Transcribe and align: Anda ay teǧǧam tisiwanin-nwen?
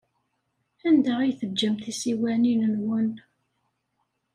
Anda 0.87 1.13
ay 1.19 1.33
teǧǧam 1.39 1.75
tisiwanin-nwen? 1.83 3.09